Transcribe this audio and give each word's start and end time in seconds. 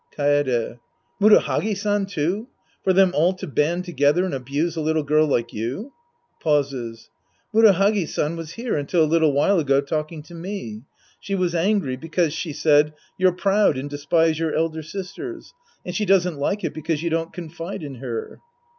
Kaede. 0.17 0.79
Murahagi 1.21 1.77
San, 1.77 2.07
too? 2.07 2.47
For 2.83 2.91
them 2.91 3.11
all 3.13 3.33
to 3.35 3.45
band 3.45 3.85
together 3.85 4.25
and 4.25 4.33
abuse 4.33 4.75
a 4.75 4.81
little 4.81 5.03
girl 5.03 5.27
like 5.27 5.53
you! 5.53 5.93
{Pauses.) 6.41 7.11
Murahagi 7.53 8.07
San 8.07 8.35
was 8.35 8.53
here 8.53 8.75
until 8.75 9.03
a 9.03 9.05
little 9.05 9.31
while 9.31 9.59
ago 9.59 9.79
talking 9.79 10.23
to 10.23 10.33
me. 10.33 10.81
She 11.19 11.35
was 11.35 11.53
angry 11.53 11.97
because, 11.97 12.33
she 12.33 12.51
said, 12.51 12.95
you're 13.19 13.31
proud 13.31 13.77
and 13.77 13.87
despise 13.91 14.39
your 14.39 14.55
elder 14.55 14.81
sisters. 14.81 15.53
And 15.85 15.95
she 15.95 16.05
doesn't 16.05 16.39
like 16.39 16.63
it 16.63 16.73
because 16.73 17.03
you 17.03 17.11
don't 17.11 17.31
confide 17.31 17.83
in 17.83 17.93
her. 18.01 18.39